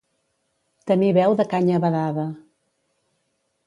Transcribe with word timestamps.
Tenir 0.93 1.11
veu 1.19 1.37
de 1.43 1.47
canya 1.53 1.85
badada. 1.87 2.27